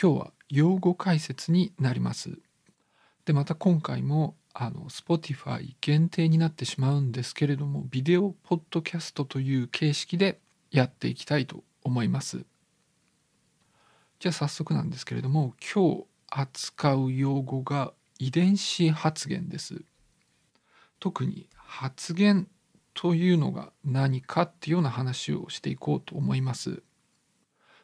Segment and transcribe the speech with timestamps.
[0.00, 2.38] 今日は用語解説になります。
[3.24, 10.38] でまた今回もあの Spotify 限定になってしまうんですけれどもビデオポッドキャストという形式で
[10.70, 12.44] やっていきたいと思います。
[14.20, 19.82] じゃあ早速なんですけれども今日扱う用語が遺伝子発現です。
[21.00, 22.46] 特に発現
[22.94, 26.84] というのが何かっていうような話をしていこうと思います。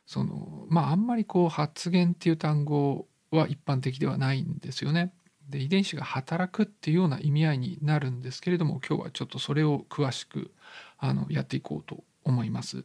[0.06, 5.12] そのまああんまりこう発現っていう単語は一般的ではないんですよね。
[5.48, 10.52] で遺伝子が働くっていうような意味合いになるんですけれども今日はちょっとそれを詳しく
[10.98, 12.84] あのやっていこうと思います。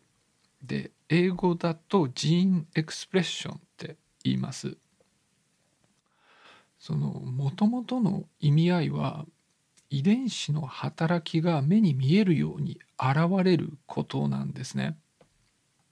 [0.62, 4.78] で英語だとジーンエクスプレッションって言います。
[6.80, 9.26] そのもともとの意味合いは
[9.90, 14.98] 遺伝子の働きが目に見えるように現れることなんですね。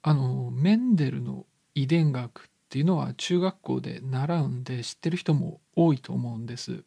[0.08, 6.86] あのメンデルの遺伝学っていうのは中学校で習うんで知ってる人も多いと思うんです。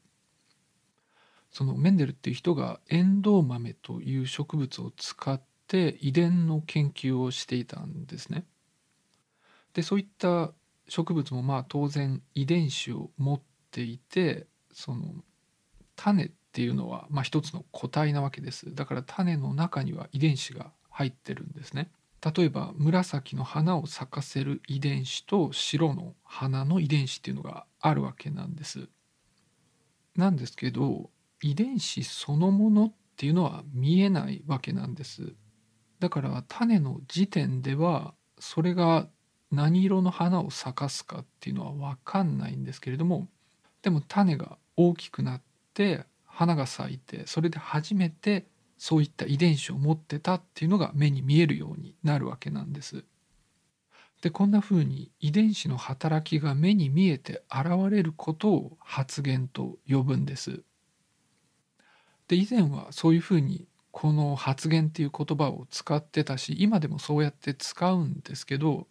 [1.53, 8.47] そのメンデルっていう人がエンドウ豆という植物を使って遺伝の研究をしていたんですね。
[9.75, 10.55] でそういった
[10.89, 15.13] 植物もまあ当然遺伝子を持っていてその
[15.95, 18.75] 種っていうのはまあ一つの個体なわけです。
[18.75, 21.91] だから種の中には遺伝子が入ってるんですね。
[22.23, 28.89] 例えば紫の花を咲かせる遺伝子と白の花の遺伝子っていうのがあるわけなんです。
[30.17, 31.11] なんですけど
[31.43, 35.35] 遺伝子そのものっていうのは見えないわけなんです。
[36.01, 39.09] だから種の時点ではそれが
[39.53, 43.29] 何色の花を咲かすかっていうのは分かんないんですけれども
[43.83, 45.43] でも種が大きくなっ
[45.75, 48.50] て花が咲いてそれで初めて
[48.83, 53.05] そういった遺伝子を持ってたっていうのが目に見えるようになるわけなんです。
[54.23, 60.63] でこんな風に遺伝子の働きが目に見えて現れることを発現と呼ぶんです。
[62.29, 68.87] で以前はそういう風にこの発言っていう言葉を使ってたし今でもそうやって使うんですけど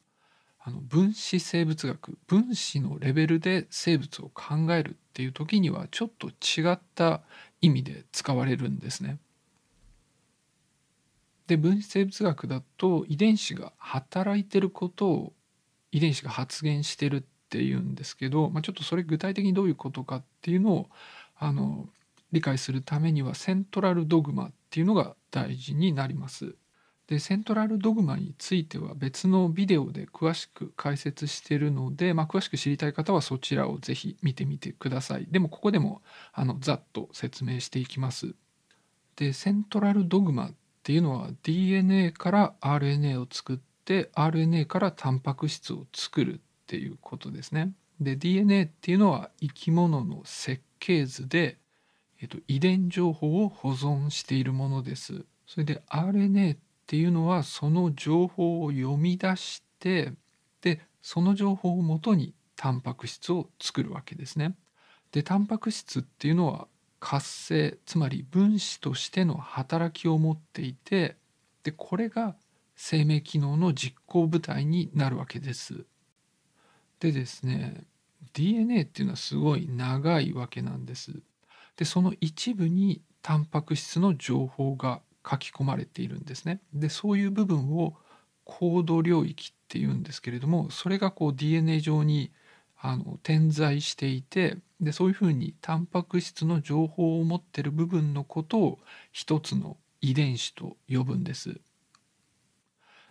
[0.60, 7.24] あの分子生物学分子のレベルで生物を考えるっていう時にはちょっと違った
[7.62, 9.18] 意味で使われるんですね。
[11.50, 15.34] で分子生物学だと遺伝子が働いてることを
[15.92, 20.90] 遺伝子が発現してるっていうんですけど、まあ、ちょっとそれ具体的にどういうことかっていうのを
[21.40, 21.90] あの
[22.32, 26.54] 理解するためにはセントラルドグマっていうのが大事になります。
[27.08, 35.26] でセントラルドグマについては別のビデオで詳しく解説してるので、まあ、詳しく知りたい方はそちらをぜひ見てみてください。
[35.32, 38.36] でもここでもあのざっと説明していきます。
[39.16, 40.52] でセントラルドグマ
[40.90, 47.74] ていうのは DNA から RNA を作って RNA からタンパク質を作るっていうことですね。
[48.02, 51.60] で DNA っていうのは生き物の設計図で、
[52.20, 55.26] えっと、遺伝情報を保存しているものです。
[55.46, 56.58] それで RNA っ
[56.88, 60.14] ていうのはその情報を読み出して
[60.62, 64.56] でその情報をもとにタンパク質を作るわけですね。
[65.12, 66.68] でタンパク質っていうのは
[67.00, 71.16] 活性つまり分子としての働きを持っていて
[71.64, 72.36] でこれが
[72.76, 75.86] 生命機能の実行部隊になるわけです。
[77.00, 77.84] でですね
[78.34, 81.22] DNA っていうのはすごい長いわけなんです。
[81.78, 86.62] でその一部にタンパク質の情報が書き込まれているんですね。
[86.74, 87.96] でそういう部分を
[88.44, 92.32] コード領域っていうんですけれどもそれがこう DNA 上に
[92.82, 98.80] あの点在していてでそういうふうにタンパク質の情報を持ってる部分のことを
[99.12, 101.60] 一つの遺伝子と呼ぶんです。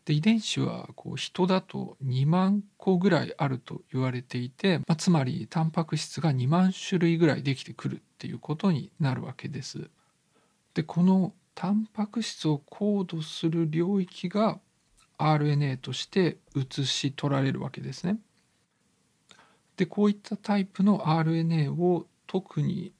[0.06, 9.90] で遺伝子はこう人だと2万個ぐらいあると言われていて、まあ、つまりタンパク質が2万種類ぐらいできてくるっていうことになるわけです。
[10.72, 14.60] でこのタンパク質をコードする領域が
[15.18, 18.18] RNA として写し取られるわけですね。
[19.78, 22.92] でこういったタイプの RNA を特に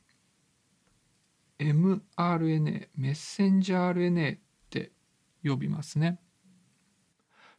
[1.59, 4.39] mRNA メッセンジャー RNA っ
[4.71, 4.93] て
[5.43, 6.21] 呼びますね。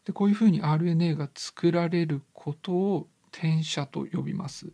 [0.05, 4.71] でこういうふうに RNA が作られることを転写と呼びます。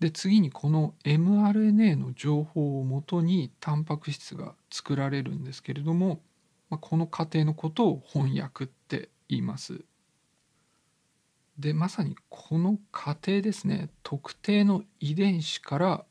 [0.00, 6.20] で次にこの mRNA の情報をもとにタンパク質が作られるんですけれども、
[6.68, 9.84] まあ、この過程のことを翻訳って言います。
[11.58, 16.04] でまさにこの過程ですね特定の遺伝子から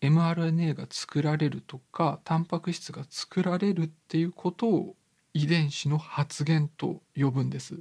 [0.00, 4.96] mRNA が作られるとかタンパク質が作られるっていうことを
[5.34, 7.80] 遺伝子の発現と呼ぶんです。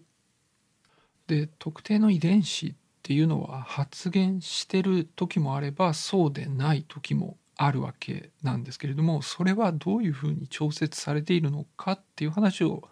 [1.28, 2.74] で特定の遺伝子っ
[3.04, 12.90] ていうのは発現してる時もあればそうでない時もあるわけなんですけれどもそれはどういうふうに調節されているのかっていう話を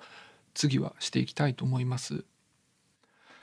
[0.54, 2.26] 次はしていきたいと思います。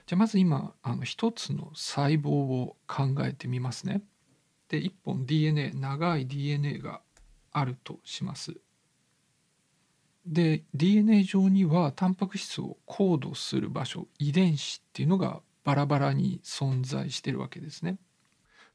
[0.06, 4.02] じゃあまず今あの一つの細胞を考えてみますね。
[4.68, 7.00] で1本 DNA 長い DNA が
[7.52, 8.54] あるとします。
[10.26, 17.98] で DNA 上にはタンパク質をコードする場所遺伝子っていうのがバラバラに存在してるわけですね。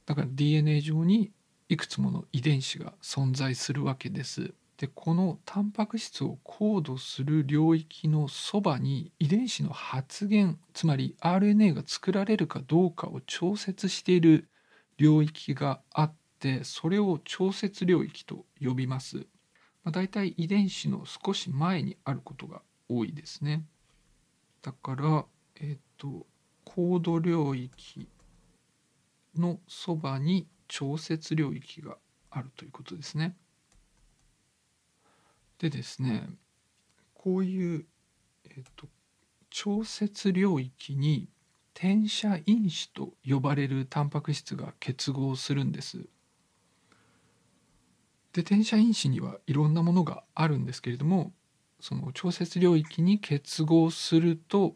[0.06, 1.32] だから DNA 上に
[1.68, 4.54] いくつもの遺伝子が存在するわけです。
[4.80, 14.48] でこのタンパク質をコードする領域のそばに遺伝子の発現つまり RNA が作られるかどうかを調節している
[14.98, 19.18] 領域があってそれを調節領域と呼びます。
[19.84, 23.66] まあ、大体遺伝子の少し前にあることが多いですね。
[24.62, 25.26] だから
[25.60, 26.26] えっ、と
[26.64, 28.08] コード領域
[29.36, 31.98] のそばに調節領域が
[32.32, 33.36] あるということですね。
[35.60, 36.30] でですね
[37.14, 37.86] こういう、
[38.46, 38.88] えっと、
[39.50, 41.30] 調節領域に
[41.76, 46.08] 転写因子と呼ばれるタンパク質が結合するんです。
[48.34, 51.34] で転写因子にはいろんなものがあるんですけれども
[51.80, 54.76] その調節領域に結合すると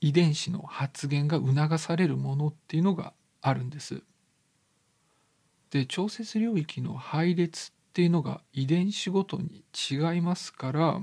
[0.00, 4.02] 遺伝子の発現が促されるものっていうのがあるんです。
[5.70, 10.98] で調節領域の配列っていうのが遺伝子ごとに違いますから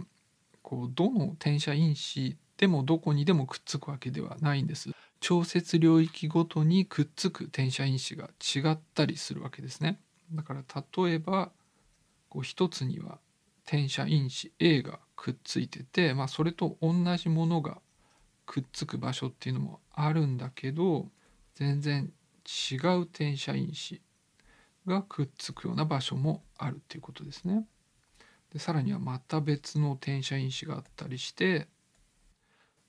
[0.63, 4.89] こうどの転写因子でもどこにでもくっつくわけではないんです。
[5.19, 9.99] 調節領域ごとにくっつく転写因子が違ったりするわけですね。
[10.31, 10.63] だから
[11.03, 11.51] 例えば
[12.27, 13.19] こう一つには
[13.67, 17.77] 転写因子 A がくっついてて、まあ、それと同じものが
[18.47, 21.05] くっつく場所っていうのもあるんだけど
[21.53, 22.11] 全然
[22.71, 24.01] 違う転写因子
[24.89, 27.65] がくっつくような場所もあるっていうことですね。
[28.51, 31.67] でさらにはまた別の転写因子があったりして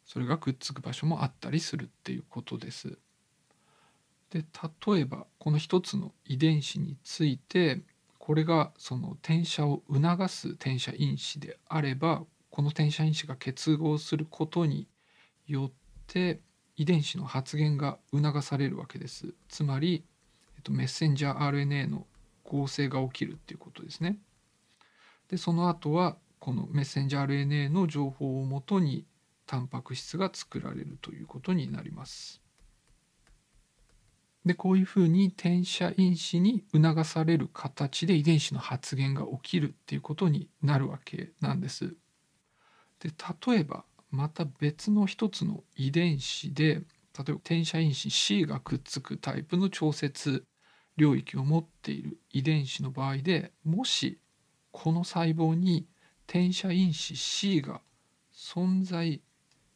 [0.07, 2.99] それがくっつく場所もあったりするっていうことです。
[4.31, 4.45] で
[4.89, 7.81] 例えばこの一つの遺伝子について
[8.19, 14.89] これがその転写を促す転写因子であればこの転写因子が結合することに
[15.47, 15.73] よっ
[16.07, 16.41] て
[16.77, 19.35] 遺伝子の発現が促されるわけです。
[19.49, 20.05] つまり
[20.61, 22.07] っと、メッセンジャー RNA の
[22.45, 24.19] 合成が起きるっていうことですね。
[25.29, 29.07] でその後はこのメッセンジャー RNA の情報をもとに
[29.47, 32.41] タンパク質が作られるということになります。
[34.45, 41.95] でこういうふうに転写因子に促される形で遺伝子の発現が起きるっていうことになるわけなんです。
[43.01, 43.11] で
[43.49, 46.85] 例えばまた別の一つの遺伝子で例え
[47.15, 50.45] ば転写因子 C がくっつくタイプの調節
[50.97, 54.19] 領域を持っている遺伝子の場合でもし
[54.73, 55.87] この細胞に
[56.27, 57.81] 転写因子 C が
[58.35, 59.21] 存在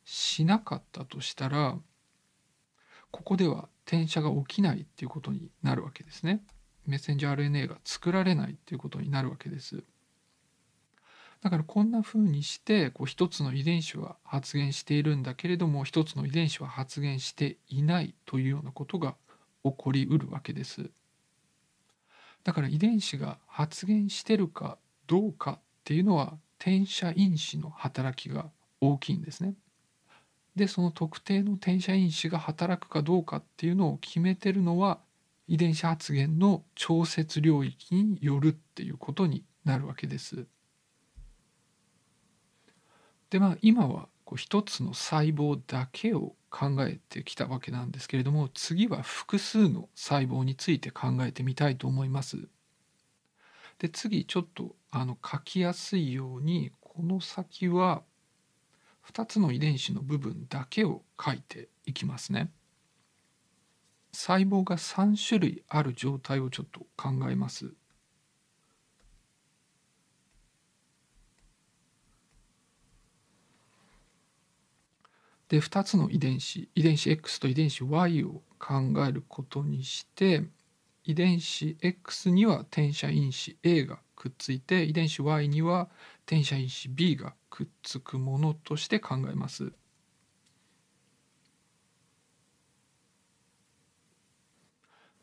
[0.04, 1.76] しなかったとしたら
[3.10, 6.42] ここでは転写が起きないっていうことになるわけですね。
[6.86, 9.84] メッセンジャー RNA が作られないっていうことになるわけです。
[11.42, 19.14] だからこんな風にしてこう一つの遺伝子は発現しているんだけれども一つの遺伝子は発現していないというようなことが
[19.62, 20.90] 起こりうるわけです。
[22.44, 29.54] だから遺伝子が発現してるかどうかっていうのは転写因子の働きが大きいんですね。
[30.54, 35.00] でその特定の転写因子が働くかどうかっていうのを決めてるのは
[35.48, 40.46] 遺伝子発現の調節領域によるっていうことになるわけです。
[43.30, 52.48] でまあ今はこう一つの細胞だけを考えてきたわけなんですけれども次は複数の細胞について考えてみたいと思います。
[53.78, 58.02] で次ちょっとあの書きやすいようにこの先は
[59.02, 62.50] 2つの遺伝子の部分だけを書いていきますね。
[64.12, 67.74] 細胞が3種類ある状態をちょっと考えます。
[75.54, 78.74] で2つの遺伝子遺伝子 X と遺伝子 Y を考
[79.06, 80.42] えることにして
[81.04, 85.88] 遺伝子 X には転写因子 A がくっついて遺伝子 Y には
[86.26, 89.72] 転写因子 B がくっつくものとして考えます。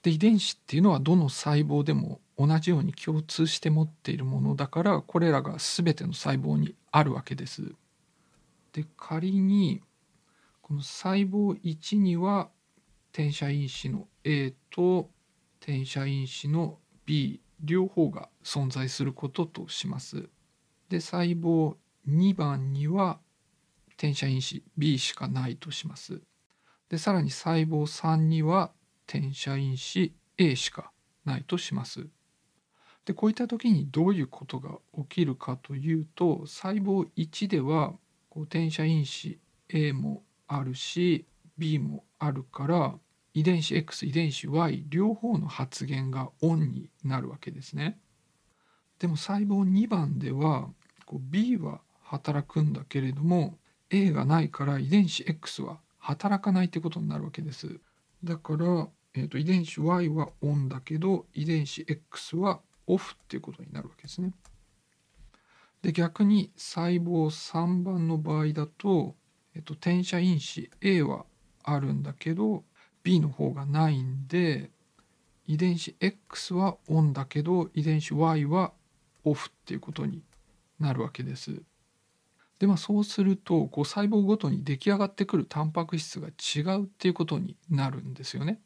[0.02, 7.74] で遺伝子っていうのはどの細胞でも同じように共通して持っているものだからこれらが全ての細胞にあるわけです。
[8.72, 9.82] で仮に
[10.72, 12.50] この細胞1には
[13.12, 15.10] 転写因子の A と
[15.60, 20.30] 転写因子の B 両方が存在することとします。
[20.88, 21.76] で細胞
[22.08, 23.20] 2番には
[23.98, 26.22] 転写因子 B しかないとします。
[26.88, 28.72] でさらに細胞3には
[29.08, 30.94] 転写因子 A しか
[31.26, 32.08] ないとします。
[33.04, 37.92] でこういった時にどういうことが起きるかというと細胞1では
[38.30, 39.38] こう転写因子
[39.68, 40.24] A も
[40.54, 41.26] あるし
[41.58, 42.94] B もあるから
[43.34, 47.98] 遺伝子 X 遺伝子 Y 両方の発現がオンになるわけですね。
[49.00, 50.70] でも細胞2番では
[51.06, 53.58] こう B は働くんだけれども
[53.90, 57.80] A がないから遺伝子 X は働かないってことになるわけです。
[58.24, 64.34] だから、えーと、遺伝子 Y はオンだけど遺伝子 X はオフっていうことになるわけですね。
[65.82, 69.16] で逆に細胞3番の場合だと、
[69.56, 71.26] えっと、転写因子 A は
[71.64, 72.64] あるんだけど
[73.04, 74.72] B の方がないんで
[75.48, 78.72] 遺伝子 X はオンだけど遺伝子 Y は
[79.24, 80.24] オフっていうことに
[80.80, 81.62] なるわけです。
[82.60, 88.62] でまあそうするとこう細胞ごとに出来上がってくるタンパク質が違うっていうことになるんですよね。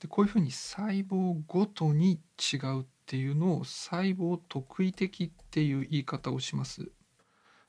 [0.00, 2.20] でこういうふうに細胞ごとに
[2.52, 6.90] 違うっていうのを細胞特異的っていう言い方をします。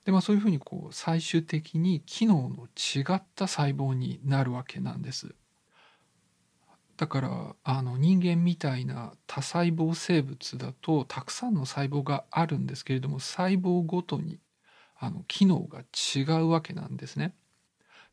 [0.05, 5.35] でまあそういうふうにこう最終的に機能の違った細胞になるわけなんです。
[6.97, 14.39] だからあの人間みたいな多細胞生物だとたくさんの細胞があるんですけれども細胞ごとに
[14.97, 17.33] あの機能が違うわけなんですね。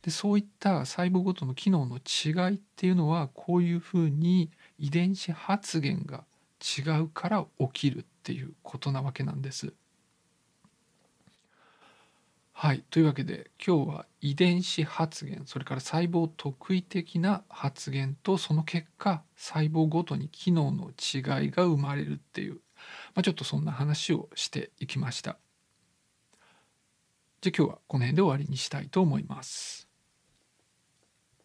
[0.02, 6.24] でそういった細胞ごとの機能の違いっていうのはこういうふうに遺伝子発現が
[6.60, 9.74] 違うから起きるっていうことなわけなんです。
[12.58, 12.82] はい。
[12.88, 22.54] というわけで今日は遺伝子発現それから細胞特異的な発現とその結果細胞ごとに機能の違いが生まれるっていう、
[23.14, 25.36] まあ、ちょっとそんな話をしていきました。
[27.42, 29.85] じゃあ今日はこの辺で終わりにしたいと思います。